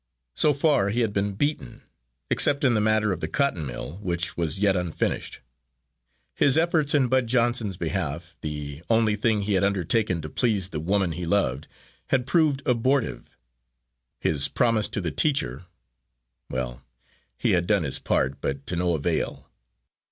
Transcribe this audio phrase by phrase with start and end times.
[0.33, 1.83] So far he had been beaten,
[2.31, 5.41] except in the matter of the cotton mill, which was yet unfinished.
[6.33, 10.79] His efforts in Bud Johnson's behalf the only thing he had undertaken to please the
[10.79, 11.67] woman he loved,
[12.07, 13.37] had proved abortive.
[14.19, 15.65] His promise to the teacher
[16.49, 16.81] well,
[17.37, 19.51] he had done his part, but to no avail.